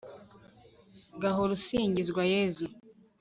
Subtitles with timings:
[1.21, 2.65] gahore usingizwa yezu